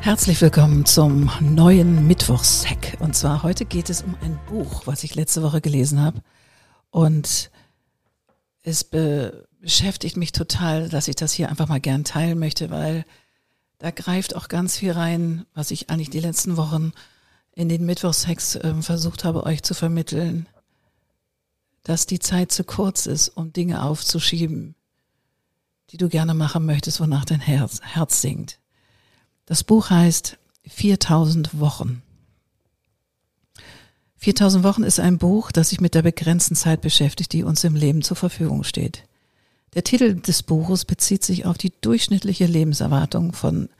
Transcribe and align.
Herzlich 0.00 0.40
willkommen 0.40 0.86
zum 0.86 1.30
neuen 1.40 2.06
Mittwochshack. 2.06 2.96
Und 3.00 3.16
zwar 3.16 3.42
heute 3.42 3.64
geht 3.64 3.90
es 3.90 4.02
um 4.02 4.14
ein 4.22 4.38
Buch, 4.46 4.86
was 4.86 5.02
ich 5.02 5.16
letzte 5.16 5.42
Woche 5.42 5.60
gelesen 5.60 6.00
habe. 6.00 6.22
Und 6.90 7.50
es 8.62 8.84
be 8.84 9.46
beschäftigt 9.60 10.16
mich 10.16 10.30
total, 10.30 10.88
dass 10.88 11.08
ich 11.08 11.16
das 11.16 11.32
hier 11.32 11.48
einfach 11.48 11.66
mal 11.66 11.80
gern 11.80 12.04
teilen 12.04 12.38
möchte, 12.38 12.70
weil 12.70 13.04
da 13.78 13.90
greift 13.90 14.36
auch 14.36 14.46
ganz 14.46 14.78
viel 14.78 14.92
rein, 14.92 15.46
was 15.52 15.72
ich 15.72 15.90
eigentlich 15.90 16.10
die 16.10 16.20
letzten 16.20 16.56
Wochen 16.56 16.92
in 17.52 17.68
den 17.68 17.84
Mittwochshacks 17.84 18.54
äh, 18.54 18.80
versucht 18.80 19.24
habe, 19.24 19.44
euch 19.44 19.64
zu 19.64 19.74
vermitteln, 19.74 20.48
dass 21.82 22.06
die 22.06 22.20
Zeit 22.20 22.52
zu 22.52 22.62
kurz 22.62 23.06
ist, 23.06 23.30
um 23.30 23.52
Dinge 23.52 23.82
aufzuschieben, 23.82 24.76
die 25.90 25.96
du 25.96 26.08
gerne 26.08 26.34
machen 26.34 26.64
möchtest, 26.64 27.00
wonach 27.00 27.24
dein 27.24 27.40
Herz, 27.40 27.80
Herz 27.82 28.22
singt. 28.22 28.57
Das 29.48 29.64
Buch 29.64 29.88
heißt 29.88 30.36
4000 30.66 31.58
Wochen. 31.58 32.02
4000 34.18 34.62
Wochen 34.62 34.82
ist 34.82 35.00
ein 35.00 35.16
Buch, 35.16 35.50
das 35.52 35.70
sich 35.70 35.80
mit 35.80 35.94
der 35.94 36.02
begrenzten 36.02 36.54
Zeit 36.54 36.82
beschäftigt, 36.82 37.32
die 37.32 37.44
uns 37.44 37.64
im 37.64 37.74
Leben 37.74 38.02
zur 38.02 38.18
Verfügung 38.18 38.62
steht. 38.62 39.04
Der 39.72 39.84
Titel 39.84 40.20
des 40.20 40.42
Buches 40.42 40.84
bezieht 40.84 41.24
sich 41.24 41.46
auf 41.46 41.56
die 41.56 41.72
durchschnittliche 41.80 42.44
Lebenserwartung 42.44 43.32
von 43.32 43.70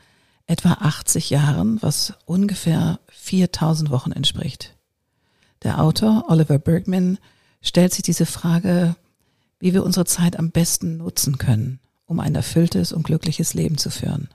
etwa 0.47 0.73
80 0.73 1.29
Jahren, 1.29 1.83
was 1.83 2.15
ungefähr 2.25 2.99
4000 3.09 3.91
Wochen 3.91 4.13
entspricht. 4.13 4.75
Der 5.65 5.83
Autor 5.83 6.25
Oliver 6.29 6.59
Bergman 6.59 7.19
stellt 7.61 7.93
sich 7.93 8.05
diese 8.05 8.25
Frage, 8.25 8.97
wie 9.61 9.75
wir 9.75 9.85
unsere 9.85 10.07
Zeit 10.07 10.39
am 10.39 10.51
besten 10.51 10.97
nutzen 10.97 11.37
können, 11.37 11.79
um 12.07 12.21
ein 12.21 12.35
erfülltes 12.35 12.91
und 12.95 13.03
glückliches 13.03 13.53
Leben 13.53 13.77
zu 13.77 13.91
führen. 13.91 14.31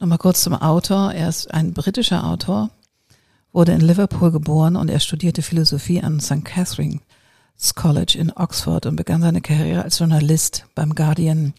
Nochmal 0.00 0.18
kurz 0.18 0.42
zum 0.44 0.54
Autor. 0.54 1.12
Er 1.12 1.28
ist 1.28 1.52
ein 1.52 1.72
britischer 1.72 2.24
Autor, 2.24 2.70
wurde 3.52 3.72
in 3.72 3.80
Liverpool 3.80 4.30
geboren 4.30 4.76
und 4.76 4.90
er 4.90 5.00
studierte 5.00 5.42
Philosophie 5.42 6.00
an 6.00 6.20
St. 6.20 6.44
Catherine's 6.44 7.74
College 7.74 8.16
in 8.16 8.30
Oxford 8.30 8.86
und 8.86 8.94
begann 8.94 9.22
seine 9.22 9.40
Karriere 9.40 9.82
als 9.82 9.98
Journalist 9.98 10.66
beim 10.76 10.94
Guardian. 10.94 11.52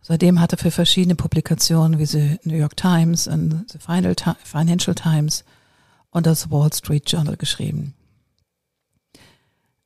Seitdem 0.00 0.40
hat 0.40 0.52
er 0.52 0.58
für 0.58 0.70
verschiedene 0.70 1.16
Publikationen 1.16 1.98
wie 1.98 2.06
die 2.06 2.38
New 2.44 2.56
York 2.56 2.78
Times 2.78 3.28
und 3.28 3.66
the 3.70 3.78
Financial 3.78 4.94
Times 4.94 5.44
und 6.10 6.24
das 6.24 6.50
Wall 6.50 6.72
Street 6.72 7.10
Journal 7.10 7.36
geschrieben. 7.36 7.92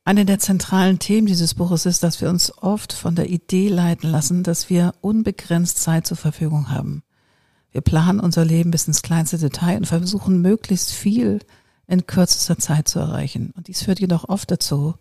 Eine 0.05 0.23
der 0.23 0.39
zentralen 0.39 0.99
Themen 0.99 1.27
dieses 1.27 1.55
Buches 1.55 1.85
ist, 1.85 2.03
dass 2.03 2.21
wir 2.21 2.29
uns 2.29 2.57
oft 2.57 2.93
von 2.93 3.15
der 3.15 3.29
Idee 3.29 3.67
leiten 3.67 4.09
lassen, 4.09 4.43
dass 4.43 4.69
wir 4.69 4.93
unbegrenzt 5.01 5.79
Zeit 5.79 6.07
zur 6.07 6.15
Verfügung 6.15 6.69
haben. 6.69 7.03
Wir 7.75 7.81
planen 7.81 8.21
unser 8.21 8.45
Leben 8.45 8.71
bis 8.71 8.87
ins 8.87 9.01
kleinste 9.01 9.37
Detail 9.37 9.75
und 9.75 9.85
versuchen 9.85 10.41
möglichst 10.41 10.93
viel 10.93 11.39
in 11.87 12.07
kürzester 12.07 12.57
Zeit 12.57 12.87
zu 12.87 12.99
erreichen. 12.99 13.51
Und 13.57 13.67
dies 13.67 13.83
führt 13.83 13.99
jedoch 13.99 14.29
oft 14.29 14.49
dazu, 14.49 14.95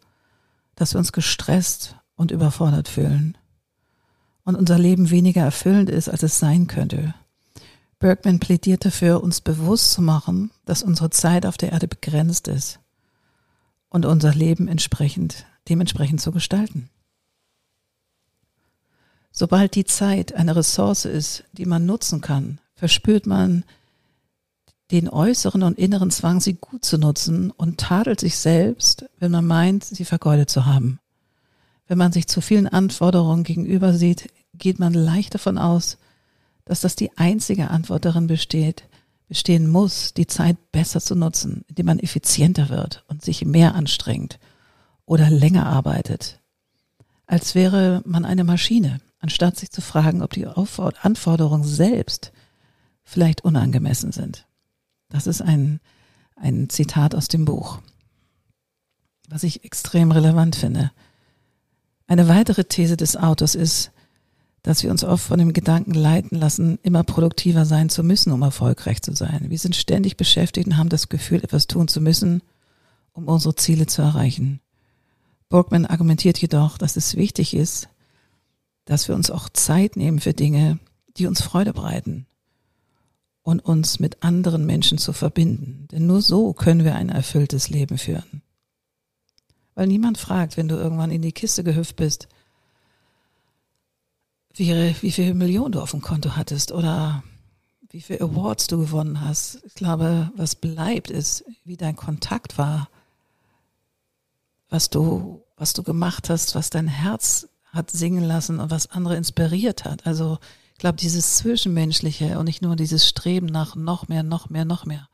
dass 0.75 0.93
wir 0.93 0.99
uns 0.99 1.13
gestresst 1.13 1.95
und 2.17 2.33
überfordert 2.33 2.89
fühlen 2.89 3.39
und 4.43 4.57
unser 4.57 4.77
Leben 4.77 5.11
weniger 5.11 5.43
erfüllend 5.43 5.89
ist, 5.89 6.09
als 6.09 6.25
es 6.25 6.41
sein 6.41 6.67
könnte. 6.67 7.15
Bergman 8.01 8.41
plädiert 8.41 8.85
dafür, 8.85 9.23
uns 9.23 9.41
bewusst 9.41 9.93
zu 9.93 10.03
machen, 10.03 10.51
dass 10.65 10.83
unsere 10.83 11.11
Zeit 11.11 11.47
auf 11.47 11.57
der 11.57 11.71
Erde 11.71 11.87
begrenzt 11.87 12.49
ist 12.49 12.81
und 13.89 14.05
unser 14.05 14.35
Leben 14.35 14.67
entsprechend, 14.67 15.47
dementsprechend 15.69 16.21
zu 16.21 16.33
gestalten. 16.33 16.91
Sobald 19.31 19.77
die 19.77 19.85
Zeit 19.85 20.35
eine 20.35 20.57
Ressource 20.57 21.05
ist, 21.05 21.45
die 21.53 21.67
man 21.67 21.87
nutzen 21.87 22.21
kann, 22.21 22.59
verspürt 22.85 23.25
man 23.27 23.65
den 24.91 25.09
äußeren 25.09 25.63
und 25.63 25.79
inneren 25.79 26.11
Zwang, 26.11 26.43
sie 26.43 26.53
gut 26.53 26.85
zu 26.85 26.99
nutzen 26.99 27.51
und 27.51 27.81
tadelt 27.81 28.21
sich 28.21 28.37
selbst, 28.37 29.07
wenn 29.19 29.31
man 29.31 29.47
meint, 29.47 29.85
sie 29.85 30.05
vergeudet 30.05 30.51
zu 30.51 30.67
haben. 30.67 31.01
Wenn 31.89 31.97
man 31.97 32.13
sich 32.13 32.27
zu 32.27 32.43
vielen 32.43 32.69
Anforderungen 32.69 33.43
gegenüber 33.43 33.95
sieht, 33.95 34.29
geht 34.53 34.79
man 34.79 34.93
leicht 34.93 35.35
davon 35.35 35.57
aus, 35.57 35.97
dass 36.67 36.83
das 36.83 36.95
die 36.95 37.17
einzige 37.17 37.71
Antwort 37.71 38.05
darin 38.05 38.27
besteht, 38.27 38.85
bestehen 39.29 39.71
muss, 39.71 40.13
die 40.13 40.27
Zeit 40.27 40.59
besser 40.71 41.01
zu 41.01 41.15
nutzen, 41.15 41.65
indem 41.69 41.87
man 41.87 41.99
effizienter 41.99 42.69
wird 42.69 43.03
und 43.09 43.25
sich 43.25 43.47
mehr 43.47 43.75
anstrengt 43.75 44.39
oder 45.07 45.31
länger 45.31 45.65
arbeitet. 45.65 46.39
Als 47.27 47.55
wäre 47.55 48.03
man 48.05 48.27
eine 48.27 48.45
Maschine, 48.45 49.01
anstatt 49.21 49.57
sich 49.57 49.71
zu 49.71 49.81
fragen, 49.81 50.21
ob 50.21 50.35
die 50.35 50.47
Anforderungen 50.47 51.65
selbst 51.65 52.31
vielleicht 53.05 53.45
unangemessen 53.45 54.11
sind. 54.11 54.47
Das 55.11 55.27
ist 55.27 55.43
ein, 55.43 55.81
ein 56.37 56.69
Zitat 56.69 57.15
aus 57.15 57.29
dem 57.29 57.45
Buch, 57.45 57.79
was 59.29 59.43
ich 59.45 59.65
extrem 59.65 60.11
relevant 60.11 60.57
finde. 60.57 60.91
Eine 62.07 62.29
weitere 62.29 62.65
These 62.65 62.97
des 62.97 63.17
Autors 63.17 63.55
ist, 63.55 63.93
dass 64.63 64.83
wir 64.83 64.91
uns 64.91 65.05
oft 65.05 65.25
von 65.25 65.39
dem 65.39 65.53
Gedanken 65.53 65.93
leiten 65.93 66.39
lassen, 66.39 66.79
immer 66.83 67.05
produktiver 67.05 67.67
sein 67.67 67.91
zu 67.91 68.03
müssen, 68.03 68.33
um 68.33 68.43
erfolgreich 68.43 69.03
zu 69.03 69.15
sein. 69.15 69.51
Wir 69.51 69.59
sind 69.59 69.77
ständig 69.77 70.17
beschäftigt 70.17 70.67
und 70.67 70.79
haben 70.79 70.89
das 70.89 71.11
Gefühl, 71.11 71.45
etwas 71.45 71.67
tun 71.67 71.87
zu 71.87 72.01
müssen, 72.01 72.43
um 73.13 73.29
unsere 73.29 73.55
Ziele 73.55 73.87
zu 73.87 74.01
erreichen. 74.01 74.61
Borgman 75.51 75.85
argumentiert 75.85 76.39
jedoch, 76.39 76.79
dass 76.79 76.97
es 76.97 77.15
wichtig 77.15 77.55
ist, 77.55 77.89
dass 78.87 79.07
wir 79.07 79.15
uns 79.15 79.31
auch 79.31 79.51
Zeit 79.51 79.97
nehmen 79.97 80.19
für 80.19 80.33
Dinge, 80.33 80.79
die 81.19 81.27
uns 81.27 81.43
Freude 81.43 81.75
bereiten 81.75 82.27
und 83.45 83.61
uns 83.61 84.01
mit 84.01 84.25
anderen 84.25 84.67
Menschen 84.67 84.99
zu 84.99 85.13
verbinden. 85.13 85.87
Denn 85.93 86.07
nur 86.07 86.23
so 86.23 86.55
können 86.55 86.83
wir 86.83 86.97
ein 86.97 87.11
erfülltes 87.11 87.69
Leben 87.69 87.99
führen. 87.99 88.43
Weil 89.75 89.87
niemand 89.87 90.19
fragt, 90.19 90.57
wenn 90.57 90.67
du 90.67 90.77
irgendwann 90.77 91.11
in 91.11 91.23
die 91.23 91.33
Kiste 91.33 91.63
gehüpft 91.63 91.97
bist, 91.97 92.27
wie, 94.55 94.95
wie 95.01 95.13
viele 95.13 95.35
Millionen 95.35 95.73
du 95.73 95.81
auf 95.81 95.91
dem 95.91 96.01
Konto 96.01 96.37
hattest 96.37 96.73
oder 96.73 97.23
wie 97.91 98.01
viele 98.01 98.23
Awards 98.23 98.67
du 98.67 98.79
gewonnen 98.79 99.21
hast. 99.21 99.63
Ich 99.67 99.75
glaube, 99.75 100.33
was 100.37 100.57
bleibt, 100.57 101.11
ist, 101.11 101.45
wie 101.65 101.77
dein 101.77 101.97
Kontakt 101.97 102.57
war, 102.57 102.89
was 104.71 104.91
du, 104.91 105.43
was 105.57 105.75
du 105.75 105.83
gemacht 105.83 106.31
hast, 106.31 106.55
was 106.55 106.71
dein 106.71 106.89
Herz 106.89 107.49
hat 107.67 107.91
singen 107.91 108.25
lassen 108.25 108.59
und 108.59 108.71
was 108.71 108.91
andere 108.91 109.17
inspiriert 109.17 109.85
hat. 109.85 110.07
Also 110.07 110.39
glaube, 110.85 110.99
dieses 110.99 111.39
Zwischenmenschliche 111.39 112.39
und 112.39 112.45
nicht 112.45 112.61
nur 112.61 112.77
dieses 112.77 113.09
Streben 113.09 113.47
nach 113.47 113.75
noch 113.75 114.09
mehr, 114.09 114.23
noch 114.23 114.51
mehr, 114.51 114.67
noch 114.67 114.85
mehr, 114.85 115.09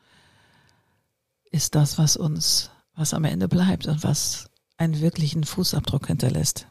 ist 1.52 1.76
das, 1.76 1.96
was 1.96 2.16
uns, 2.16 2.72
was 2.96 3.14
am 3.14 3.22
Ende 3.22 3.46
bleibt 3.46 3.86
und 3.86 4.02
was 4.02 4.50
einen 4.78 5.00
wirklichen 5.00 5.44
Fußabdruck 5.44 6.08
hinterlässt. 6.08 6.66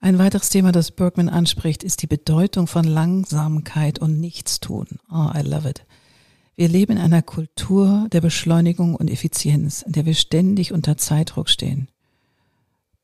Ein 0.00 0.18
weiteres 0.18 0.48
Thema, 0.48 0.72
das 0.72 0.92
Bergman 0.92 1.28
anspricht, 1.28 1.82
ist 1.82 2.00
die 2.00 2.06
Bedeutung 2.06 2.68
von 2.68 2.84
Langsamkeit 2.84 3.98
und 3.98 4.18
Nichtstun. 4.18 4.86
Oh, 5.10 5.28
I 5.34 5.42
love 5.42 5.68
it. 5.68 5.84
Wir 6.56 6.68
leben 6.68 6.92
in 6.92 7.02
einer 7.02 7.20
Kultur 7.20 8.06
der 8.12 8.22
Beschleunigung 8.22 8.94
und 8.94 9.10
Effizienz, 9.10 9.82
in 9.82 9.92
der 9.92 10.06
wir 10.06 10.14
ständig 10.14 10.72
unter 10.72 10.96
Zeitdruck 10.96 11.50
stehen. 11.50 11.90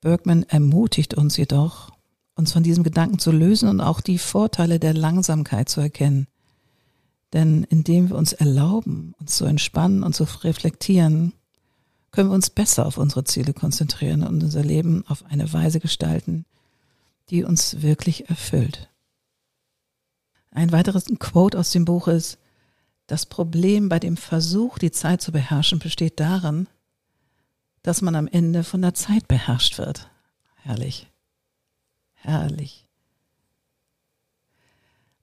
Bergman 0.01 0.45
ermutigt 0.45 1.13
uns 1.13 1.37
jedoch, 1.37 1.93
uns 2.39 2.53
von 2.53 2.63
diesem 2.63 2.85
Gedanken 2.85 3.19
zu 3.19 3.33
lösen 3.33 3.69
und 3.69 3.81
auch 3.81 4.01
die 4.01 4.19
Vorteile 4.19 4.79
der 4.79 4.95
Langsamkeit 4.95 5.69
zu 5.69 5.81
erkennen. 5.81 6.29
Denn 7.33 7.65
indem 7.65 8.09
wir 8.09 8.17
uns 8.17 8.33
erlauben, 8.33 9.15
uns 9.19 9.37
zu 9.37 9.45
entspannen 9.45 10.03
und 10.03 10.15
zu 10.15 10.25
reflektieren, 10.45 11.35
können 12.11 12.31
wir 12.31 12.35
uns 12.35 12.49
besser 12.49 12.87
auf 12.87 12.97
unsere 12.97 13.25
Ziele 13.25 13.53
konzentrieren 13.53 14.23
und 14.23 14.43
unser 14.43 14.63
Leben 14.63 15.05
auf 15.09 15.27
eine 15.27 15.53
Weise 15.53 15.81
gestalten, 15.81 16.47
die 17.29 17.45
uns 17.45 17.83
wirklich 17.83 18.31
erfüllt. 18.31 18.89
Ein 20.51 20.73
weiteres 20.73 21.07
Quote 21.19 21.59
aus 21.59 21.73
dem 21.73 21.85
Buch 21.85 22.09
ist, 22.09 22.39
das 23.09 23.27
Problem 23.27 23.89
bei 23.89 23.99
dem 23.99 24.17
Versuch, 24.17 24.79
die 24.79 24.91
Zeit 24.91 25.21
zu 25.21 25.33
beherrschen, 25.33 25.81
besteht 25.81 26.21
darin, 26.21 26.69
dass 27.83 28.01
man 28.01 28.15
am 28.15 28.29
Ende 28.29 28.65
von 28.65 28.81
der 28.81 28.95
Zeit 28.95 29.29
beherrscht 29.29 29.79
wird. 29.79 30.11
Herrlich. 30.57 31.09
Herrlich. 32.21 32.87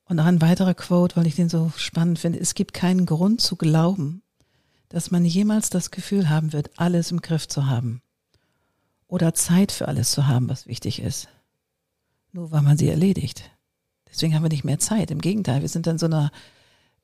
Und 0.06 0.18
noch 0.18 0.26
ein 0.26 0.42
weiterer 0.42 0.74
Quote, 0.74 1.16
weil 1.16 1.28
ich 1.28 1.36
den 1.36 1.50
so 1.50 1.72
spannend 1.78 2.20
finde. 2.20 2.40
Es 2.40 2.54
gibt 2.54 2.74
keinen 2.74 3.06
Grund 3.06 3.42
zu 3.42 3.56
glauben, 3.56 4.22
dass 4.90 5.12
man 5.12 5.26
jemals 5.26 5.70
das 5.70 5.92
Gefühl 5.92 6.30
haben 6.30 6.54
wird, 6.54 6.80
alles 6.80 7.12
im 7.12 7.22
Griff 7.22 7.48
zu 7.48 7.66
haben. 7.66 8.02
Oder 9.08 9.34
Zeit 9.34 9.72
für 9.72 9.88
alles 9.88 10.12
zu 10.12 10.28
haben, 10.28 10.48
was 10.48 10.68
wichtig 10.68 11.02
ist. 11.02 11.28
Nur 12.32 12.52
weil 12.52 12.62
man 12.62 12.78
sie 12.78 12.90
erledigt. 12.90 13.50
Deswegen 14.10 14.36
haben 14.36 14.44
wir 14.44 14.50
nicht 14.50 14.64
mehr 14.64 14.80
Zeit. 14.80 15.12
Im 15.12 15.22
Gegenteil, 15.22 15.62
wir 15.62 15.70
sind 15.70 15.88
dann 15.88 15.98
so 15.98 16.06
einer 16.06 16.32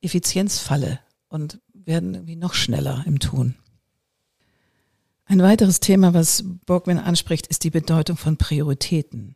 Effizienzfalle 0.00 1.00
und 1.28 1.60
werden 1.72 2.14
irgendwie 2.14 2.36
noch 2.36 2.54
schneller 2.54 3.02
im 3.06 3.18
Tun. 3.18 3.56
Ein 5.24 5.42
weiteres 5.42 5.80
Thema, 5.80 6.14
was 6.14 6.44
Borgman 6.66 6.98
anspricht, 6.98 7.46
ist 7.46 7.64
die 7.64 7.70
Bedeutung 7.70 8.16
von 8.16 8.36
Prioritäten. 8.36 9.34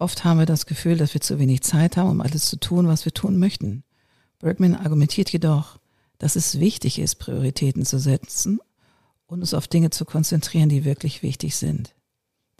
Oft 0.00 0.24
haben 0.24 0.38
wir 0.38 0.46
das 0.46 0.64
Gefühl, 0.64 0.96
dass 0.96 1.12
wir 1.12 1.20
zu 1.20 1.38
wenig 1.38 1.60
Zeit 1.60 1.98
haben, 1.98 2.08
um 2.08 2.22
alles 2.22 2.46
zu 2.46 2.58
tun, 2.58 2.88
was 2.88 3.04
wir 3.04 3.12
tun 3.12 3.38
möchten. 3.38 3.84
Bergman 4.38 4.74
argumentiert 4.74 5.30
jedoch, 5.30 5.78
dass 6.16 6.36
es 6.36 6.58
wichtig 6.58 6.98
ist, 6.98 7.16
Prioritäten 7.16 7.84
zu 7.84 7.98
setzen 7.98 8.60
und 9.26 9.42
uns 9.42 9.52
auf 9.52 9.68
Dinge 9.68 9.90
zu 9.90 10.06
konzentrieren, 10.06 10.70
die 10.70 10.86
wirklich 10.86 11.22
wichtig 11.22 11.54
sind. 11.54 11.94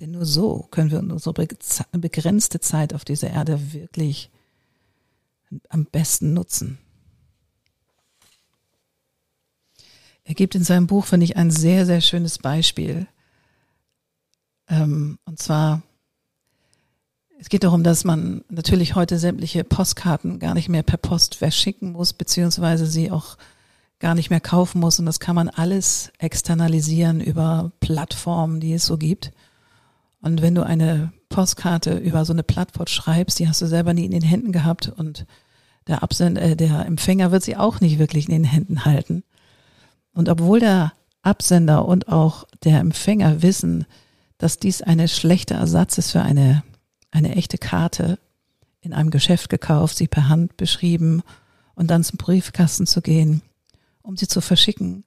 Denn 0.00 0.10
nur 0.10 0.26
so 0.26 0.68
können 0.70 0.90
wir 0.90 0.98
unsere 0.98 1.32
begrenzte 1.92 2.60
Zeit 2.60 2.92
auf 2.92 3.06
dieser 3.06 3.30
Erde 3.30 3.72
wirklich 3.72 4.30
am 5.70 5.86
besten 5.86 6.34
nutzen. 6.34 6.76
Er 10.24 10.34
gibt 10.34 10.54
in 10.54 10.62
seinem 10.62 10.86
Buch, 10.86 11.06
finde 11.06 11.24
ich, 11.24 11.38
ein 11.38 11.50
sehr, 11.50 11.86
sehr 11.86 12.02
schönes 12.02 12.36
Beispiel. 12.36 13.06
Ähm, 14.68 15.18
und 15.24 15.38
zwar 15.38 15.82
es 17.40 17.48
geht 17.48 17.64
darum, 17.64 17.82
dass 17.82 18.04
man 18.04 18.44
natürlich 18.50 18.94
heute 18.94 19.18
sämtliche 19.18 19.64
Postkarten 19.64 20.38
gar 20.38 20.52
nicht 20.52 20.68
mehr 20.68 20.82
per 20.82 20.98
Post 20.98 21.36
verschicken 21.36 21.92
muss, 21.92 22.12
beziehungsweise 22.12 22.84
sie 22.84 23.10
auch 23.10 23.38
gar 23.98 24.14
nicht 24.14 24.28
mehr 24.28 24.40
kaufen 24.40 24.78
muss. 24.78 24.98
Und 24.98 25.06
das 25.06 25.20
kann 25.20 25.34
man 25.34 25.48
alles 25.48 26.12
externalisieren 26.18 27.22
über 27.22 27.72
Plattformen, 27.80 28.60
die 28.60 28.74
es 28.74 28.84
so 28.84 28.98
gibt. 28.98 29.32
Und 30.20 30.42
wenn 30.42 30.54
du 30.54 30.62
eine 30.62 31.12
Postkarte 31.30 31.94
über 31.94 32.26
so 32.26 32.34
eine 32.34 32.42
Plattform 32.42 32.86
schreibst, 32.86 33.38
die 33.38 33.48
hast 33.48 33.62
du 33.62 33.66
selber 33.66 33.94
nie 33.94 34.04
in 34.04 34.10
den 34.10 34.22
Händen 34.22 34.52
gehabt 34.52 34.92
und 34.94 35.24
der 35.86 36.02
Absender, 36.02 36.42
äh, 36.42 36.56
der 36.56 36.84
Empfänger 36.84 37.32
wird 37.32 37.42
sie 37.42 37.56
auch 37.56 37.80
nicht 37.80 37.98
wirklich 37.98 38.28
in 38.28 38.34
den 38.34 38.44
Händen 38.44 38.84
halten. 38.84 39.24
Und 40.12 40.28
obwohl 40.28 40.60
der 40.60 40.92
Absender 41.22 41.86
und 41.86 42.08
auch 42.08 42.44
der 42.64 42.80
Empfänger 42.80 43.40
wissen, 43.40 43.86
dass 44.36 44.58
dies 44.58 44.82
eine 44.82 45.08
schlechte 45.08 45.54
Ersatz 45.54 45.96
ist 45.96 46.10
für 46.10 46.20
eine 46.20 46.62
eine 47.10 47.36
echte 47.36 47.58
Karte 47.58 48.18
in 48.80 48.92
einem 48.92 49.10
Geschäft 49.10 49.50
gekauft, 49.50 49.96
sie 49.96 50.08
per 50.08 50.28
Hand 50.28 50.56
beschrieben 50.56 51.22
und 51.74 51.90
dann 51.90 52.04
zum 52.04 52.16
Briefkasten 52.16 52.86
zu 52.86 53.02
gehen, 53.02 53.42
um 54.02 54.16
sie 54.16 54.28
zu 54.28 54.40
verschicken. 54.40 55.04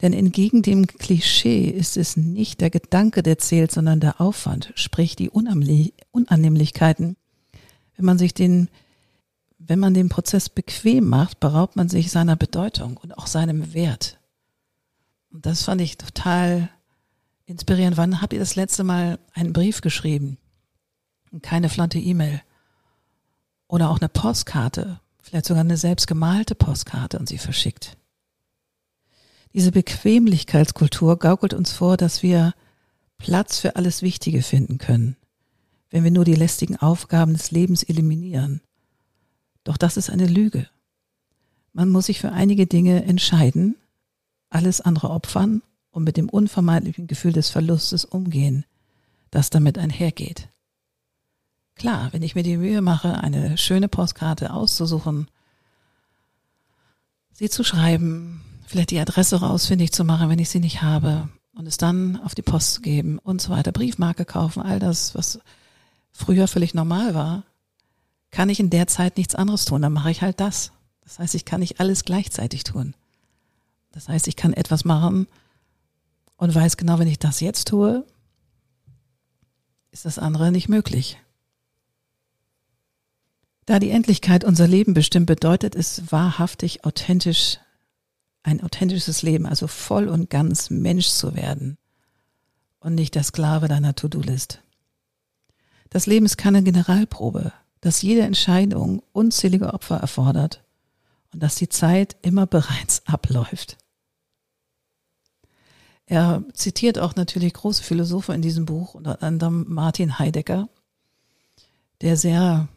Denn 0.00 0.12
entgegen 0.12 0.62
dem 0.62 0.86
Klischee 0.86 1.66
ist 1.66 1.96
es 1.96 2.16
nicht 2.16 2.60
der 2.60 2.70
Gedanke, 2.70 3.22
der 3.22 3.38
zählt, 3.38 3.70
sondern 3.70 4.00
der 4.00 4.20
Aufwand, 4.20 4.72
sprich 4.74 5.16
die 5.16 5.30
Unannehmlichkeiten. 5.30 7.16
Wenn 7.96 8.04
man 8.04 8.18
sich 8.18 8.34
den, 8.34 8.68
wenn 9.58 9.78
man 9.78 9.94
den 9.94 10.08
Prozess 10.08 10.48
bequem 10.48 11.08
macht, 11.08 11.40
beraubt 11.40 11.76
man 11.76 11.88
sich 11.88 12.10
seiner 12.10 12.36
Bedeutung 12.36 12.96
und 12.96 13.16
auch 13.16 13.26
seinem 13.26 13.72
Wert. 13.72 14.18
Und 15.30 15.46
das 15.46 15.62
fand 15.62 15.80
ich 15.80 15.96
total 15.96 16.68
inspirierend. 17.46 17.96
Wann 17.96 18.20
habt 18.20 18.32
ihr 18.32 18.40
das 18.40 18.56
letzte 18.56 18.84
Mal 18.84 19.18
einen 19.32 19.52
Brief 19.52 19.80
geschrieben? 19.80 20.38
Keine 21.42 21.68
flante 21.68 21.98
E-Mail. 21.98 22.42
Oder 23.66 23.90
auch 23.90 23.98
eine 23.98 24.08
Postkarte, 24.08 25.00
vielleicht 25.22 25.46
sogar 25.46 25.62
eine 25.62 25.76
selbstgemalte 25.76 26.54
Postkarte 26.54 27.18
und 27.18 27.28
sie 27.28 27.38
verschickt. 27.38 27.96
Diese 29.54 29.72
Bequemlichkeitskultur 29.72 31.18
gaukelt 31.18 31.54
uns 31.54 31.72
vor, 31.72 31.96
dass 31.96 32.22
wir 32.22 32.54
Platz 33.18 33.60
für 33.60 33.76
alles 33.76 34.02
Wichtige 34.02 34.42
finden 34.42 34.78
können, 34.78 35.16
wenn 35.90 36.04
wir 36.04 36.10
nur 36.10 36.24
die 36.24 36.34
lästigen 36.34 36.76
Aufgaben 36.76 37.32
des 37.32 37.52
Lebens 37.52 37.82
eliminieren. 37.82 38.60
Doch 39.62 39.76
das 39.76 39.96
ist 39.96 40.10
eine 40.10 40.26
Lüge. 40.26 40.68
Man 41.72 41.88
muss 41.88 42.06
sich 42.06 42.20
für 42.20 42.32
einige 42.32 42.66
Dinge 42.66 43.04
entscheiden, 43.04 43.76
alles 44.50 44.80
andere 44.80 45.10
opfern 45.10 45.62
und 45.90 46.04
mit 46.04 46.16
dem 46.16 46.28
unvermeidlichen 46.28 47.06
Gefühl 47.06 47.32
des 47.32 47.48
Verlustes 47.50 48.04
umgehen, 48.04 48.64
das 49.30 49.50
damit 49.50 49.78
einhergeht. 49.78 50.48
Klar, 51.76 52.12
wenn 52.12 52.22
ich 52.22 52.34
mir 52.34 52.42
die 52.42 52.56
Mühe 52.56 52.82
mache, 52.82 53.18
eine 53.18 53.58
schöne 53.58 53.88
Postkarte 53.88 54.52
auszusuchen, 54.52 55.28
sie 57.32 57.50
zu 57.50 57.64
schreiben, 57.64 58.42
vielleicht 58.66 58.90
die 58.90 59.00
Adresse 59.00 59.40
rausfindig 59.40 59.92
zu 59.92 60.04
machen, 60.04 60.28
wenn 60.28 60.38
ich 60.38 60.50
sie 60.50 60.60
nicht 60.60 60.82
habe, 60.82 61.28
und 61.54 61.66
es 61.66 61.76
dann 61.76 62.20
auf 62.22 62.34
die 62.34 62.42
Post 62.42 62.74
zu 62.74 62.80
geben 62.80 63.18
und 63.18 63.40
so 63.40 63.50
weiter, 63.50 63.72
Briefmarke 63.72 64.24
kaufen, 64.24 64.62
all 64.62 64.78
das, 64.78 65.14
was 65.14 65.38
früher 66.12 66.48
völlig 66.48 66.74
normal 66.74 67.14
war, 67.14 67.44
kann 68.30 68.48
ich 68.48 68.60
in 68.60 68.70
der 68.70 68.86
Zeit 68.86 69.16
nichts 69.16 69.34
anderes 69.34 69.64
tun. 69.64 69.82
Dann 69.82 69.92
mache 69.92 70.10
ich 70.10 70.22
halt 70.22 70.40
das. 70.40 70.72
Das 71.02 71.18
heißt, 71.18 71.34
ich 71.34 71.44
kann 71.44 71.60
nicht 71.60 71.80
alles 71.80 72.04
gleichzeitig 72.04 72.64
tun. 72.64 72.94
Das 73.92 74.08
heißt, 74.08 74.26
ich 74.26 74.36
kann 74.36 74.52
etwas 74.52 74.84
machen 74.84 75.28
und 76.36 76.54
weiß 76.54 76.76
genau, 76.76 76.98
wenn 76.98 77.08
ich 77.08 77.20
das 77.20 77.40
jetzt 77.40 77.68
tue, 77.68 78.04
ist 79.92 80.04
das 80.04 80.18
andere 80.18 80.50
nicht 80.50 80.68
möglich. 80.68 81.18
Da 83.66 83.78
die 83.78 83.90
Endlichkeit 83.90 84.44
unser 84.44 84.68
Leben 84.68 84.92
bestimmt, 84.92 85.26
bedeutet 85.26 85.74
es 85.74 86.12
wahrhaftig 86.12 86.84
authentisch, 86.84 87.58
ein 88.42 88.62
authentisches 88.62 89.22
Leben, 89.22 89.46
also 89.46 89.66
voll 89.66 90.08
und 90.08 90.28
ganz 90.28 90.68
Mensch 90.68 91.08
zu 91.08 91.34
werden 91.34 91.78
und 92.80 92.94
nicht 92.94 93.14
der 93.14 93.22
Sklave 93.22 93.68
deiner 93.68 93.94
To-Do-List. 93.94 94.60
Das 95.88 96.06
Leben 96.06 96.26
ist 96.26 96.36
keine 96.36 96.62
Generalprobe, 96.62 97.52
dass 97.80 98.02
jede 98.02 98.22
Entscheidung 98.22 99.02
unzählige 99.12 99.72
Opfer 99.72 99.96
erfordert 99.96 100.62
und 101.32 101.42
dass 101.42 101.54
die 101.54 101.68
Zeit 101.70 102.16
immer 102.20 102.46
bereits 102.46 103.02
abläuft. 103.06 103.78
Er 106.06 106.44
zitiert 106.52 106.98
auch 106.98 107.16
natürlich 107.16 107.54
große 107.54 107.82
Philosophen 107.82 108.34
in 108.34 108.42
diesem 108.42 108.66
Buch, 108.66 108.92
unter 108.92 109.22
anderem 109.22 109.64
Martin 109.68 110.18
Heidegger, 110.18 110.68
der 112.02 112.18
sehr 112.18 112.68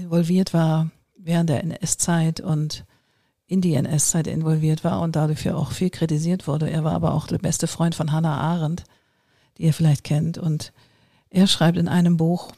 involviert 0.00 0.52
war 0.52 0.90
während 1.16 1.50
der 1.50 1.62
NS-Zeit 1.62 2.40
und 2.40 2.84
in 3.46 3.60
die 3.60 3.74
NS-Zeit 3.74 4.26
involviert 4.26 4.84
war 4.84 5.00
und 5.00 5.16
dadurch 5.16 5.50
auch 5.50 5.72
viel 5.72 5.90
kritisiert 5.90 6.46
wurde. 6.46 6.70
Er 6.70 6.84
war 6.84 6.92
aber 6.92 7.14
auch 7.14 7.26
der 7.26 7.38
beste 7.38 7.66
Freund 7.66 7.94
von 7.94 8.12
Hannah 8.12 8.38
Arendt, 8.38 8.84
die 9.58 9.64
ihr 9.64 9.74
vielleicht 9.74 10.04
kennt. 10.04 10.38
Und 10.38 10.72
er 11.30 11.46
schreibt 11.46 11.76
in 11.76 11.88
einem 11.88 12.16
Buch, 12.16 12.52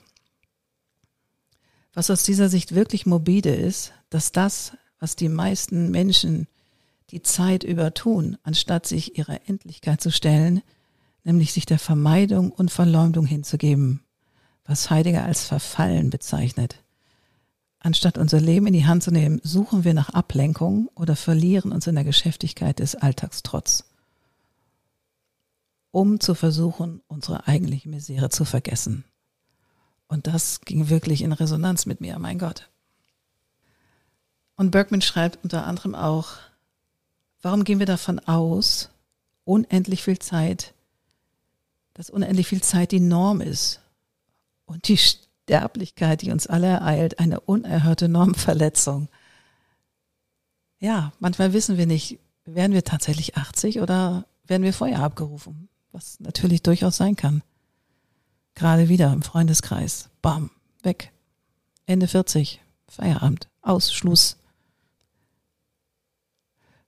was 1.94 2.10
aus 2.10 2.22
dieser 2.24 2.48
Sicht 2.48 2.74
wirklich 2.74 3.06
morbide 3.06 3.54
ist, 3.54 3.92
dass 4.10 4.32
das, 4.32 4.72
was 4.98 5.16
die 5.16 5.28
meisten 5.28 5.90
Menschen 5.90 6.46
die 7.10 7.22
Zeit 7.22 7.64
über 7.64 7.92
tun, 7.92 8.38
anstatt 8.42 8.86
sich 8.86 9.18
ihrer 9.18 9.40
Endlichkeit 9.48 10.00
zu 10.00 10.10
stellen, 10.10 10.62
nämlich 11.24 11.52
sich 11.52 11.66
der 11.66 11.78
Vermeidung 11.78 12.50
und 12.50 12.70
Verleumdung 12.70 13.26
hinzugeben, 13.26 14.02
was 14.64 14.90
Heidegger 14.90 15.24
als 15.24 15.44
Verfallen 15.44 16.10
bezeichnet. 16.10 16.81
Anstatt 17.84 18.16
unser 18.16 18.40
Leben 18.40 18.68
in 18.68 18.74
die 18.74 18.86
Hand 18.86 19.02
zu 19.02 19.10
nehmen, 19.10 19.40
suchen 19.42 19.82
wir 19.82 19.92
nach 19.92 20.10
Ablenkung 20.10 20.88
oder 20.94 21.16
verlieren 21.16 21.72
uns 21.72 21.88
in 21.88 21.96
der 21.96 22.04
Geschäftigkeit 22.04 22.78
des 22.78 22.94
Alltagstrotz, 22.94 23.84
um 25.90 26.20
zu 26.20 26.36
versuchen, 26.36 27.02
unsere 27.08 27.48
eigentliche 27.48 27.88
Misere 27.88 28.30
zu 28.30 28.44
vergessen. 28.44 29.02
Und 30.06 30.28
das 30.28 30.60
ging 30.60 30.90
wirklich 30.90 31.22
in 31.22 31.32
Resonanz 31.32 31.84
mit 31.84 32.00
mir, 32.00 32.20
mein 32.20 32.38
Gott. 32.38 32.70
Und 34.54 34.70
Bergman 34.70 35.02
schreibt 35.02 35.42
unter 35.42 35.66
anderem 35.66 35.96
auch, 35.96 36.34
warum 37.40 37.64
gehen 37.64 37.80
wir 37.80 37.86
davon 37.86 38.20
aus, 38.20 38.90
unendlich 39.44 40.04
viel 40.04 40.20
Zeit, 40.20 40.72
dass 41.94 42.10
unendlich 42.10 42.46
viel 42.46 42.62
Zeit 42.62 42.92
die 42.92 43.00
Norm 43.00 43.40
ist 43.40 43.80
und 44.66 44.86
die 44.86 44.98
Sterblichkeit, 45.44 46.22
die 46.22 46.30
uns 46.30 46.46
alle 46.46 46.68
ereilt, 46.68 47.18
eine 47.18 47.40
unerhörte 47.40 48.08
Normverletzung. 48.08 49.08
Ja, 50.78 51.12
manchmal 51.18 51.52
wissen 51.52 51.76
wir 51.76 51.86
nicht, 51.86 52.18
werden 52.44 52.72
wir 52.72 52.84
tatsächlich 52.84 53.36
80 53.36 53.80
oder 53.80 54.26
werden 54.44 54.62
wir 54.62 54.72
vorher 54.72 55.00
abgerufen, 55.00 55.68
was 55.92 56.18
natürlich 56.20 56.62
durchaus 56.62 56.96
sein 56.96 57.16
kann. 57.16 57.42
Gerade 58.54 58.88
wieder 58.88 59.12
im 59.12 59.22
Freundeskreis. 59.22 60.10
Bam, 60.20 60.50
weg. 60.82 61.12
Ende 61.86 62.06
40, 62.06 62.60
Feierabend, 62.88 63.48
aus, 63.62 63.92
Schluss. 63.92 64.36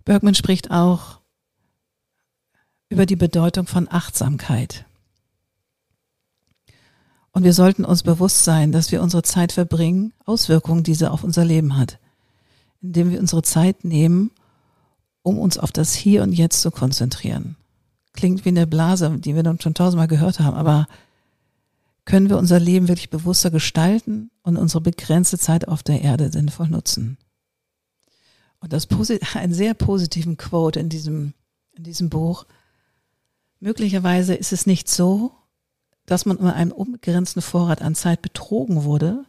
Bergman 0.04 0.34
spricht 0.34 0.70
auch 0.70 1.20
über 2.88 3.06
die 3.06 3.16
Bedeutung 3.16 3.66
von 3.66 3.88
Achtsamkeit. 3.90 4.84
Und 7.34 7.42
wir 7.42 7.52
sollten 7.52 7.84
uns 7.84 8.04
bewusst 8.04 8.44
sein, 8.44 8.70
dass 8.70 8.92
wir 8.92 9.02
unsere 9.02 9.24
Zeit 9.24 9.50
verbringen, 9.50 10.12
Auswirkungen, 10.24 10.84
die 10.84 10.94
sie 10.94 11.10
auf 11.10 11.24
unser 11.24 11.44
Leben 11.44 11.76
hat, 11.76 11.98
indem 12.80 13.10
wir 13.10 13.18
unsere 13.18 13.42
Zeit 13.42 13.84
nehmen, 13.84 14.30
um 15.22 15.40
uns 15.40 15.58
auf 15.58 15.72
das 15.72 15.94
Hier 15.94 16.22
und 16.22 16.32
Jetzt 16.32 16.62
zu 16.62 16.70
konzentrieren. 16.70 17.56
Klingt 18.12 18.44
wie 18.44 18.50
eine 18.50 18.68
Blase, 18.68 19.18
die 19.18 19.34
wir 19.34 19.42
dann 19.42 19.60
schon 19.60 19.74
tausendmal 19.74 20.06
gehört 20.06 20.38
haben, 20.38 20.56
aber 20.56 20.86
können 22.04 22.28
wir 22.28 22.38
unser 22.38 22.60
Leben 22.60 22.86
wirklich 22.86 23.10
bewusster 23.10 23.50
gestalten 23.50 24.30
und 24.42 24.56
unsere 24.56 24.80
begrenzte 24.80 25.36
Zeit 25.36 25.66
auf 25.66 25.82
der 25.82 26.02
Erde 26.02 26.30
sinnvoll 26.30 26.68
nutzen. 26.68 27.18
Und 28.60 28.72
das 28.72 28.86
ein 29.34 29.52
sehr 29.52 29.74
positiven 29.74 30.36
Quote 30.36 30.78
in 30.78 30.88
diesem, 30.88 31.34
in 31.72 31.82
diesem 31.82 32.10
Buch. 32.10 32.46
Möglicherweise 33.58 34.34
ist 34.34 34.52
es 34.52 34.66
nicht 34.66 34.88
so, 34.88 35.32
dass 36.06 36.26
man 36.26 36.36
um 36.36 36.46
einen 36.46 36.72
unbegrenzten 36.72 37.42
Vorrat 37.42 37.82
an 37.82 37.94
Zeit 37.94 38.22
betrogen 38.22 38.84
wurde. 38.84 39.24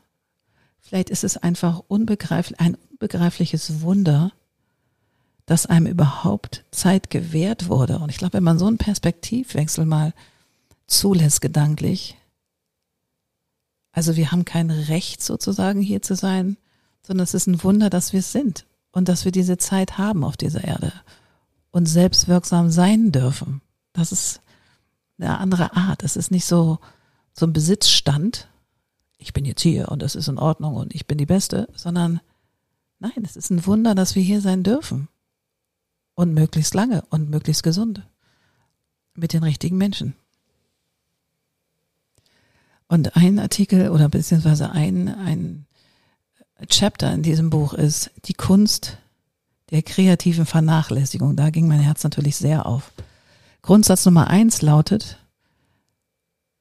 Vielleicht 0.82 1.10
ist 1.10 1.24
es 1.24 1.38
einfach 1.38 1.82
unbegreiflich, 1.88 2.60
ein 2.60 2.78
unbegreifliches 2.92 3.82
Wunder, 3.82 4.32
dass 5.46 5.66
einem 5.66 5.88
überhaupt 5.88 6.64
Zeit 6.72 7.10
gewährt 7.10 7.70
wurde. 7.70 8.00
Und 8.00 8.10
ich 8.10 8.18
glaube, 8.18 8.34
wenn 8.34 8.44
man 8.44 8.60
so 8.60 8.66
einen 8.66 8.78
Perspektivwechsel 8.78 9.86
mal 9.86 10.14
zulässt 10.88 11.42
gedanklich, 11.42 12.18
also 13.92 14.16
wir 14.16 14.32
haben 14.32 14.44
kein 14.44 14.72
Recht 14.72 15.24
sozusagen 15.24 15.82
hier 15.82 16.02
zu 16.02 16.16
sein, 16.16 16.58
sondern 17.02 17.24
es 17.24 17.34
ist 17.34 17.48
ein 17.48 17.64
Wunder, 17.64 17.90
dass 17.90 18.12
wir 18.12 18.20
es 18.20 18.32
sind 18.32 18.66
und 18.92 19.08
dass 19.08 19.24
wir 19.24 19.32
diese 19.32 19.58
Zeit 19.58 19.98
haben 19.98 20.24
auf 20.24 20.36
dieser 20.36 20.64
Erde 20.64 20.92
und 21.72 21.86
selbstwirksam 21.86 22.72
sein 22.72 23.12
dürfen. 23.12 23.62
Das 23.94 24.12
ist 24.12 24.42
eine 25.18 25.40
andere 25.40 25.76
Art. 25.76 26.04
Es 26.04 26.16
ist 26.16 26.32
nicht 26.32 26.46
so, 26.46 26.80
so 27.34 27.46
ein 27.46 27.54
Besitzstand. 27.54 28.48
Ich 29.18 29.34
bin 29.34 29.46
jetzt 29.46 29.62
hier 29.62 29.90
und 29.90 30.02
das 30.02 30.16
ist 30.16 30.28
in 30.28 30.38
Ordnung 30.38 30.76
und 30.76 30.94
ich 30.94 31.08
bin 31.08 31.18
die 31.18 31.26
Beste, 31.26 31.68
sondern 31.76 32.20
nein, 33.00 33.24
es 33.24 33.36
ist 33.36 33.50
ein 33.50 33.66
Wunder, 33.66 33.96
dass 33.96 34.16
wir 34.16 34.24
hier 34.24 34.42
sein 34.42 34.64
dürfen. 34.64 35.08
Und 36.18 36.34
möglichst 36.34 36.74
lange 36.74 37.04
und 37.10 37.30
möglichst 37.30 37.64
gesund. 37.64 38.04
Mit 39.16 39.34
den 39.34 39.44
richtigen 39.44 39.78
Menschen. 39.78 40.16
Und 42.88 43.16
ein 43.18 43.40
Artikel 43.40 43.90
oder 43.90 44.10
beziehungsweise 44.10 44.72
ein, 44.72 45.08
ein 45.10 45.66
Chapter 46.68 47.12
in 47.14 47.24
diesem 47.24 47.50
Buch 47.50 47.74
ist 47.74 48.12
die 48.26 48.34
Kunst 48.34 48.98
der 49.72 49.82
kreativen 49.82 50.46
Vernachlässigung. 50.46 51.36
Da 51.36 51.50
ging 51.50 51.68
mein 51.68 51.80
Herz 51.80 52.04
natürlich 52.04 52.36
sehr 52.36 52.66
auf. 52.66 52.92
Grundsatz 53.66 54.06
Nummer 54.06 54.28
eins 54.28 54.62
lautet, 54.62 55.18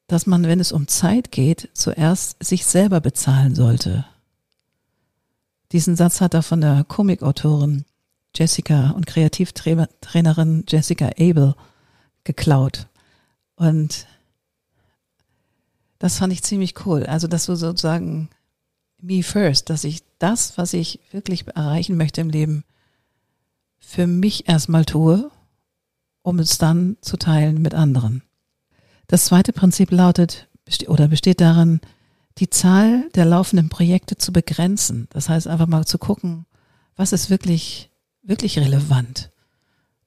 dass 0.07 0.27
man, 0.27 0.45
wenn 0.45 0.59
es 0.59 0.73
um 0.73 0.89
Zeit 0.89 1.33
geht, 1.33 1.69
zuerst 1.75 2.43
sich 2.43 2.65
selber 2.65 3.03
bezahlen 3.03 3.55
sollte. 3.55 4.07
Diesen 5.73 5.97
Satz 5.97 6.23
hat 6.23 6.33
er 6.33 6.43
von 6.43 6.63
der 6.63 6.83
Comicautorin 6.85 7.85
Jessica 8.35 8.93
und 8.93 9.07
Kreativtrainerin 9.07 10.65
Jessica 10.67 11.11
Abel 11.19 11.55
geklaut. 12.25 12.87
Und 13.57 14.07
das 15.99 16.17
fand 16.17 16.33
ich 16.33 16.43
ziemlich 16.43 16.87
cool. 16.87 17.05
Also, 17.05 17.29
dass 17.29 17.45
du 17.45 17.55
sozusagen 17.55 18.31
me 19.03 19.23
first, 19.23 19.69
dass 19.69 19.85
ich 19.85 20.05
das, 20.19 20.57
was 20.57 20.73
ich 20.73 21.01
wirklich 21.11 21.47
erreichen 21.49 21.99
möchte 21.99 22.23
im 22.23 22.31
Leben, 22.31 22.65
für 23.79 24.07
mich 24.07 24.49
erstmal 24.49 24.87
tue, 24.87 25.31
um 26.25 26.39
es 26.39 26.59
dann 26.59 26.97
zu 27.03 27.17
teilen 27.19 27.61
mit 27.61 27.75
anderen. 27.75 28.23
Das 29.07 29.27
zweite 29.27 29.53
Prinzip 29.53 29.93
lautet 29.93 30.49
oder 30.89 31.07
besteht 31.07 31.41
darin, 31.41 31.81
die 32.39 32.49
Zahl 32.49 33.09
der 33.15 33.27
laufenden 33.27 33.69
Projekte 33.69 34.17
zu 34.17 34.33
begrenzen. 34.33 35.07
Das 35.11 35.29
heißt 35.29 35.47
einfach 35.47 35.67
mal 35.67 35.85
zu 35.85 35.99
gucken, 35.99 36.47
was 36.97 37.13
ist 37.13 37.29
wirklich, 37.29 37.91
wirklich 38.23 38.59
relevant? 38.59 39.31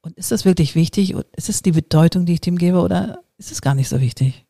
Und 0.01 0.17
ist 0.17 0.31
das 0.31 0.43
wirklich 0.43 0.73
wichtig? 0.73 1.13
Und 1.13 1.25
ist 1.35 1.49
es 1.49 1.61
die 1.61 1.71
Bedeutung, 1.71 2.25
die 2.25 2.33
ich 2.33 2.41
dem 2.41 2.57
gebe 2.57 2.81
oder 2.81 3.19
ist 3.37 3.51
es 3.51 3.61
gar 3.61 3.75
nicht 3.75 3.87
so 3.87 4.01
wichtig? 4.01 4.45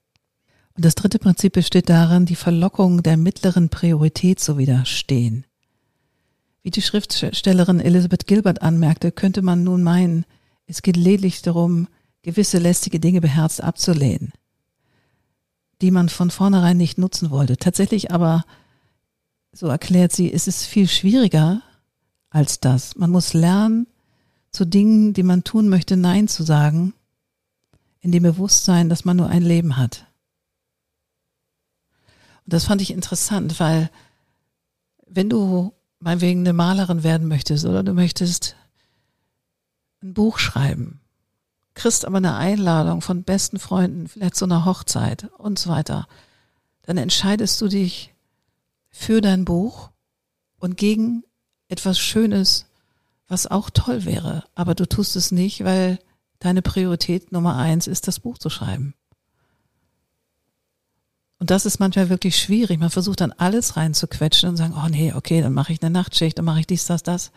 Und 0.76 0.86
das 0.86 0.96
dritte 0.96 1.20
Prinzip 1.20 1.54
besteht 1.54 1.90
darin, 1.90 2.26
die 2.26 2.36
Verlockung 2.36 3.04
der 3.04 3.18
mittleren 3.18 3.68
Priorität 3.68 4.40
zu 4.40 4.58
widerstehen. 4.58 5.46
Wie 6.64 6.72
die 6.72 6.82
Schriftstellerin 6.82 7.82
Elizabeth 7.82 8.26
Gilbert 8.26 8.62
anmerkte, 8.62 9.12
könnte 9.12 9.42
man 9.42 9.64
nun 9.64 9.84
meinen, 9.84 10.26
es 10.68 10.82
geht 10.82 10.98
lediglich 10.98 11.42
darum, 11.42 11.88
gewisse 12.22 12.60
lästige 12.60 13.00
Dinge 13.00 13.22
beherzt 13.22 13.64
abzulehnen, 13.64 14.34
die 15.82 15.92
man 15.92 16.10
von 16.10 16.30
vornherein 16.30 16.78
nicht 16.78 16.98
nutzen 16.98 17.32
wollte. 17.32 17.58
Tatsächlich 17.58 18.12
aber, 18.12 18.44
so 19.54 19.68
erklärt 19.68 20.12
sie, 20.12 20.28
ist 20.28 20.48
es 20.48 20.66
viel 20.66 20.88
schwieriger 20.88 21.62
als 22.30 22.60
das. 22.60 22.96
Man 22.96 23.10
muss 23.10 23.34
lernen, 23.34 23.88
zu 24.52 24.66
Dingen, 24.66 25.14
die 25.14 25.24
man 25.24 25.44
tun 25.44 25.70
möchte, 25.70 25.98
Nein 25.98 26.28
zu 26.28 26.44
sagen, 26.44 26.94
in 28.00 28.12
dem 28.12 28.24
Bewusstsein, 28.24 28.90
dass 28.90 29.06
man 29.06 29.18
nur 29.18 29.30
ein 29.30 29.44
Leben 29.44 29.78
hat. 29.78 30.06
Und 32.46 32.54
das 32.54 32.66
fand 32.66 32.82
ich 32.82 32.92
interessant, 32.92 33.60
weil 33.60 33.90
wenn 35.06 35.30
du 35.30 35.74
meinetwegen 36.00 36.42
eine 36.42 36.54
Malerin 36.54 37.04
werden 37.04 37.28
möchtest 37.28 37.66
oder 37.66 37.84
du 37.84 37.94
möchtest 37.94 38.56
ein 40.02 40.14
Buch 40.14 40.40
schreiben, 40.40 41.00
kriegst 41.74 42.06
aber 42.06 42.18
eine 42.18 42.36
Einladung 42.36 43.02
von 43.02 43.24
besten 43.24 43.60
Freunden, 43.60 44.08
vielleicht 44.08 44.36
zu 44.36 44.46
einer 44.46 44.66
Hochzeit 44.66 45.30
und 45.38 45.60
so 45.60 45.70
weiter, 45.70 46.08
dann 46.84 46.98
entscheidest 46.98 47.60
du 47.62 47.68
dich 47.68 48.14
für 48.90 49.22
dein 49.22 49.46
Buch 49.46 49.90
und 50.60 50.78
gegen 50.78 51.24
etwas 51.68 52.00
Schönes, 52.00 52.66
was 53.28 53.48
auch 53.48 53.70
toll 53.70 54.06
wäre. 54.06 54.44
Aber 54.56 54.74
du 54.74 54.88
tust 54.88 55.16
es 55.16 55.32
nicht, 55.32 55.64
weil 55.64 56.00
deine 56.40 56.62
Priorität 56.62 57.32
Nummer 57.32 57.58
eins 57.58 57.88
ist, 57.88 58.08
das 58.08 58.20
Buch 58.20 58.38
zu 58.38 58.50
schreiben. 58.50 58.94
Und 61.40 61.52
das 61.52 61.66
ist 61.66 61.80
manchmal 61.80 62.10
wirklich 62.10 62.40
schwierig. 62.40 62.80
Man 62.80 62.90
versucht 62.90 63.22
dann 63.22 63.32
alles 63.32 63.78
reinzuquetschen 63.78 64.50
und 64.50 64.58
sagen, 64.58 64.74
oh 64.76 64.88
nee, 64.90 65.14
okay, 65.14 65.42
dann 65.42 65.54
mache 65.54 65.74
ich 65.74 65.82
eine 65.82 65.92
Nachtschicht, 65.92 66.38
dann 66.38 66.46
mache 66.46 66.62
ich 66.62 66.68
dies, 66.68 66.86
das, 66.86 67.04
das, 67.04 67.32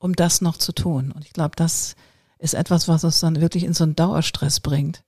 um 0.00 0.16
das 0.16 0.40
noch 0.40 0.56
zu 0.56 0.72
tun. 0.72 1.12
Und 1.12 1.24
ich 1.24 1.32
glaube, 1.32 1.54
das 1.54 1.94
ist 2.40 2.54
etwas, 2.54 2.88
was 2.88 3.04
uns 3.04 3.20
dann 3.20 3.40
wirklich 3.40 3.62
in 3.62 3.74
so 3.74 3.84
einen 3.84 3.94
Dauerstress 3.94 4.58
bringt. 4.58 5.04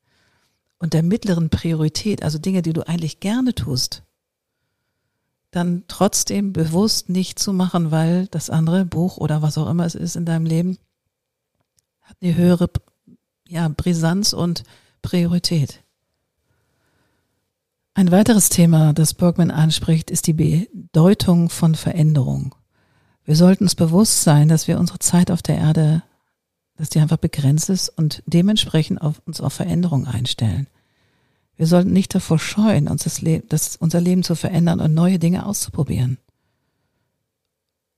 Und 0.78 0.92
der 0.92 1.02
mittleren 1.02 1.50
Priorität, 1.50 2.22
also 2.22 2.38
Dinge, 2.38 2.62
die 2.62 2.72
du 2.72 2.86
eigentlich 2.86 3.18
gerne 3.18 3.54
tust, 3.54 4.04
dann 5.50 5.84
trotzdem 5.88 6.52
bewusst 6.52 7.08
nicht 7.08 7.38
zu 7.38 7.52
machen, 7.52 7.90
weil 7.90 8.26
das 8.28 8.50
andere 8.50 8.84
Buch 8.84 9.16
oder 9.16 9.42
was 9.42 9.58
auch 9.58 9.68
immer 9.68 9.84
es 9.84 9.94
ist 9.94 10.14
in 10.16 10.24
deinem 10.24 10.46
Leben 10.46 10.78
hat 12.02 12.16
eine 12.20 12.36
höhere 12.36 12.68
ja, 13.48 13.68
Brisanz 13.68 14.32
und 14.32 14.64
Priorität. 15.02 15.82
Ein 17.94 18.10
weiteres 18.10 18.48
Thema, 18.48 18.92
das 18.92 19.14
Bergman 19.14 19.50
anspricht, 19.50 20.10
ist 20.10 20.26
die 20.26 20.32
Bedeutung 20.32 21.50
von 21.50 21.74
Veränderung. 21.74 22.54
Wir 23.24 23.36
sollten 23.36 23.64
uns 23.64 23.74
bewusst 23.74 24.22
sein, 24.22 24.48
dass 24.48 24.66
wir 24.68 24.78
unsere 24.78 24.98
Zeit 24.98 25.30
auf 25.30 25.42
der 25.42 25.56
Erde, 25.56 26.02
dass 26.76 26.88
die 26.88 27.00
einfach 27.00 27.18
begrenzt 27.18 27.70
ist 27.70 27.88
und 27.88 28.22
dementsprechend 28.26 29.00
auf 29.00 29.22
uns 29.26 29.40
auf 29.40 29.52
Veränderung 29.52 30.06
einstellen. 30.06 30.66
Wir 31.56 31.66
sollten 31.66 31.92
nicht 31.92 32.14
davor 32.14 32.38
scheuen, 32.38 32.88
uns 32.88 33.04
das, 33.04 33.20
Le 33.20 33.40
das 33.48 33.76
unser 33.76 34.00
Leben 34.00 34.22
zu 34.22 34.34
verändern 34.34 34.80
und 34.80 34.94
neue 34.94 35.18
Dinge 35.18 35.46
auszuprobieren, 35.46 36.18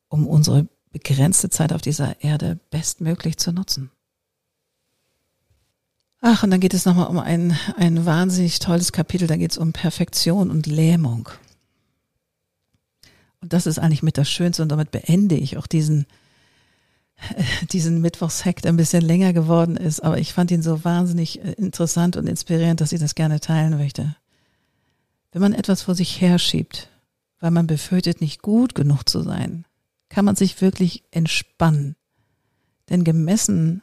um 0.08 0.26
unsere 0.26 0.68
begrenzte 0.92 1.50
Zeit 1.50 1.72
auf 1.72 1.80
dieser 1.80 2.22
Erde 2.22 2.58
bestmöglich 2.70 3.38
zu 3.38 3.52
nutzen. 3.52 3.90
Ach, 6.20 6.42
und 6.42 6.50
dann 6.50 6.60
geht 6.60 6.74
es 6.74 6.84
nochmal 6.84 7.08
um 7.08 7.18
ein, 7.18 7.56
ein 7.76 8.06
wahnsinnig 8.06 8.58
tolles 8.58 8.92
Kapitel, 8.92 9.28
da 9.28 9.36
geht 9.36 9.50
es 9.50 9.58
um 9.58 9.72
Perfektion 9.72 10.50
und 10.50 10.66
Lähmung. 10.66 11.28
Und 13.44 13.52
das 13.52 13.66
ist 13.66 13.78
eigentlich 13.78 14.02
mit 14.02 14.16
das 14.16 14.30
Schönste 14.30 14.62
und 14.62 14.70
damit 14.70 14.90
beende 14.90 15.34
ich 15.34 15.58
auch 15.58 15.66
diesen, 15.66 16.06
diesen 17.72 18.00
Mittwochshack, 18.00 18.62
der 18.62 18.72
ein 18.72 18.78
bisschen 18.78 19.02
länger 19.02 19.34
geworden 19.34 19.76
ist, 19.76 20.00
aber 20.00 20.16
ich 20.16 20.32
fand 20.32 20.50
ihn 20.50 20.62
so 20.62 20.82
wahnsinnig 20.82 21.44
äh, 21.44 21.52
interessant 21.52 22.16
und 22.16 22.26
inspirierend, 22.26 22.80
dass 22.80 22.92
ich 22.92 23.00
das 23.00 23.14
gerne 23.14 23.40
teilen 23.40 23.76
möchte. 23.76 24.16
Wenn 25.30 25.42
man 25.42 25.52
etwas 25.52 25.82
vor 25.82 25.94
sich 25.94 26.22
herschiebt, 26.22 26.88
weil 27.38 27.50
man 27.50 27.66
befürchtet, 27.66 28.22
nicht 28.22 28.40
gut 28.40 28.74
genug 28.74 29.06
zu 29.06 29.20
sein, 29.20 29.66
kann 30.08 30.24
man 30.24 30.36
sich 30.36 30.62
wirklich 30.62 31.04
entspannen. 31.10 31.96
Denn 32.88 33.04
gemessen 33.04 33.82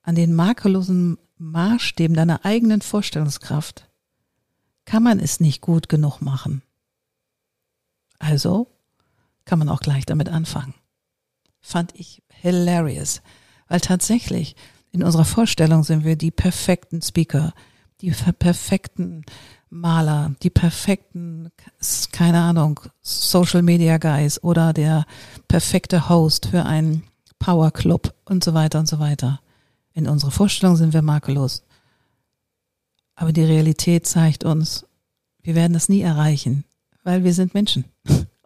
an 0.00 0.14
den 0.14 0.34
makellosen 0.34 1.18
Maßstäben 1.36 2.16
deiner 2.16 2.46
eigenen 2.46 2.80
Vorstellungskraft 2.80 3.90
kann 4.86 5.02
man 5.02 5.20
es 5.20 5.38
nicht 5.38 5.60
gut 5.60 5.90
genug 5.90 6.22
machen. 6.22 6.62
Also 8.18 8.71
kann 9.44 9.58
man 9.58 9.68
auch 9.68 9.80
gleich 9.80 10.06
damit 10.06 10.28
anfangen. 10.28 10.74
Fand 11.60 11.92
ich 11.94 12.22
hilarious, 12.28 13.22
weil 13.68 13.80
tatsächlich 13.80 14.56
in 14.90 15.02
unserer 15.02 15.24
Vorstellung 15.24 15.84
sind 15.84 16.04
wir 16.04 16.16
die 16.16 16.30
perfekten 16.30 17.00
Speaker, 17.00 17.52
die 18.00 18.10
perfekten 18.10 19.24
Maler, 19.70 20.34
die 20.42 20.50
perfekten, 20.50 21.50
keine 22.12 22.40
Ahnung, 22.40 22.80
Social 23.00 23.62
Media 23.62 23.96
Guys 23.96 24.42
oder 24.42 24.72
der 24.72 25.06
perfekte 25.48 26.08
Host 26.08 26.46
für 26.46 26.66
einen 26.66 27.04
Power 27.38 27.70
Club 27.70 28.14
und 28.26 28.44
so 28.44 28.54
weiter 28.54 28.80
und 28.80 28.88
so 28.88 28.98
weiter. 28.98 29.40
In 29.94 30.08
unserer 30.08 30.30
Vorstellung 30.30 30.76
sind 30.76 30.92
wir 30.92 31.02
makellos. 31.02 31.64
Aber 33.14 33.32
die 33.32 33.44
Realität 33.44 34.06
zeigt 34.06 34.44
uns, 34.44 34.86
wir 35.42 35.54
werden 35.54 35.72
das 35.72 35.88
nie 35.88 36.02
erreichen, 36.02 36.64
weil 37.02 37.24
wir 37.24 37.32
sind 37.34 37.54
Menschen 37.54 37.84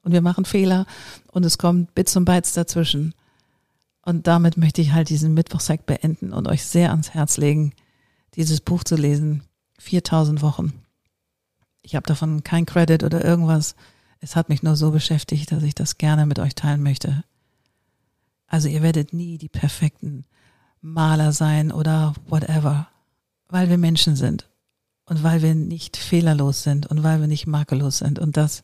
und 0.06 0.12
wir 0.12 0.22
machen 0.22 0.44
Fehler 0.44 0.86
und 1.32 1.44
es 1.44 1.58
kommt 1.58 1.92
Bits 1.96 2.16
und 2.16 2.26
Bytes 2.26 2.52
dazwischen. 2.52 3.12
Und 4.02 4.28
damit 4.28 4.56
möchte 4.56 4.80
ich 4.80 4.92
halt 4.92 5.08
diesen 5.08 5.34
Mittwochsack 5.34 5.84
beenden 5.84 6.32
und 6.32 6.46
euch 6.46 6.64
sehr 6.64 6.92
ans 6.92 7.10
Herz 7.10 7.38
legen, 7.38 7.72
dieses 8.36 8.60
Buch 8.60 8.84
zu 8.84 8.94
lesen. 8.94 9.42
4000 9.80 10.42
Wochen. 10.42 10.72
Ich 11.82 11.96
habe 11.96 12.06
davon 12.06 12.44
kein 12.44 12.66
Credit 12.66 13.02
oder 13.02 13.25
irgendwas. 13.25 13.75
Es 14.20 14.36
hat 14.36 14.48
mich 14.48 14.62
nur 14.62 14.76
so 14.76 14.92
beschäftigt, 14.92 15.50
dass 15.50 15.64
ich 15.64 15.75
das 15.75 15.98
gerne 15.98 16.25
mit 16.25 16.38
euch 16.38 16.54
teilen 16.54 16.84
möchte. 16.84 17.25
Also 18.46 18.68
ihr 18.68 18.82
werdet 18.82 19.12
nie 19.12 19.38
die 19.38 19.48
perfekten 19.48 20.25
Maler 20.80 21.32
sein 21.32 21.72
oder 21.72 22.14
whatever, 22.28 22.86
weil 23.48 23.68
wir 23.68 23.76
Menschen 23.76 24.14
sind 24.14 24.48
und 25.04 25.25
weil 25.25 25.42
wir 25.42 25.56
nicht 25.56 25.96
fehlerlos 25.96 26.62
sind 26.62 26.86
und 26.86 27.02
weil 27.02 27.20
wir 27.20 27.26
nicht 27.26 27.48
makellos 27.48 27.98
sind. 27.98 28.20
Und 28.20 28.36
das 28.36 28.62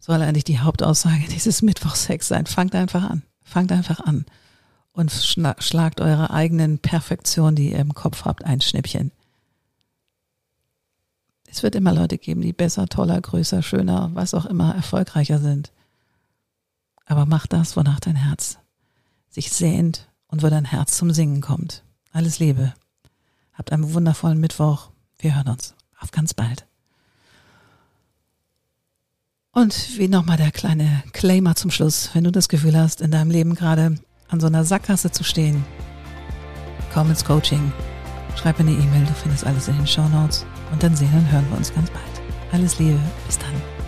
soll 0.00 0.20
eigentlich 0.22 0.44
die 0.44 0.58
Hauptaussage 0.58 1.28
dieses 1.30 1.62
Mittwochsex 1.62 2.26
sein. 2.26 2.46
Fangt 2.46 2.74
einfach 2.74 3.08
an. 3.08 3.22
Fangt 3.44 3.70
einfach 3.70 4.00
an 4.00 4.24
und 4.92 5.10
schlagt 5.10 6.00
eure 6.00 6.30
eigenen 6.30 6.78
Perfektion, 6.78 7.54
die 7.54 7.72
ihr 7.72 7.78
im 7.78 7.94
Kopf 7.94 8.24
habt, 8.24 8.44
ein 8.44 8.60
Schnippchen. 8.60 9.12
Es 11.48 11.62
wird 11.62 11.74
immer 11.74 11.92
Leute 11.92 12.18
geben, 12.18 12.42
die 12.42 12.52
besser, 12.52 12.86
toller, 12.86 13.20
größer, 13.20 13.62
schöner, 13.62 14.10
was 14.14 14.34
auch 14.34 14.46
immer, 14.46 14.74
erfolgreicher 14.74 15.38
sind. 15.38 15.72
Aber 17.06 17.26
mach 17.26 17.46
das, 17.46 17.76
wonach 17.76 17.98
dein 18.00 18.16
Herz 18.16 18.58
sich 19.28 19.50
sehnt 19.50 20.08
und 20.26 20.42
wo 20.42 20.48
dein 20.48 20.64
Herz 20.64 20.96
zum 20.96 21.12
Singen 21.12 21.40
kommt. 21.40 21.82
Alles 22.12 22.38
Liebe. 22.38 22.74
Habt 23.52 23.72
einen 23.72 23.94
wundervollen 23.94 24.40
Mittwoch. 24.40 24.90
Wir 25.18 25.36
hören 25.36 25.48
uns. 25.48 25.74
Auf 25.98 26.10
ganz 26.10 26.34
bald. 26.34 26.66
Und 29.52 29.98
wie 29.98 30.06
nochmal 30.06 30.36
der 30.36 30.52
kleine 30.52 31.02
Claimer 31.12 31.56
zum 31.56 31.72
Schluss, 31.72 32.10
wenn 32.14 32.22
du 32.22 32.30
das 32.30 32.48
Gefühl 32.48 32.78
hast, 32.78 33.00
in 33.00 33.10
deinem 33.10 33.32
Leben 33.32 33.56
gerade 33.56 33.96
an 34.28 34.38
so 34.38 34.46
einer 34.46 34.64
Sackgasse 34.64 35.10
zu 35.10 35.24
stehen, 35.24 35.64
komm 36.94 37.10
ins 37.10 37.24
Coaching, 37.24 37.72
schreib 38.36 38.60
mir 38.60 38.70
eine 38.70 38.78
E-Mail, 38.78 39.04
du 39.04 39.12
findest 39.12 39.44
alles 39.44 39.66
in 39.66 39.76
den 39.76 39.88
Show 39.88 40.08
Notes 40.08 40.46
und 40.70 40.80
dann 40.80 40.94
sehen 40.94 41.12
und 41.14 41.32
hören 41.32 41.46
wir 41.50 41.58
uns 41.58 41.74
ganz 41.74 41.90
bald. 41.90 42.04
Alles 42.52 42.78
Liebe, 42.78 43.00
bis 43.26 43.38
dann. 43.38 43.79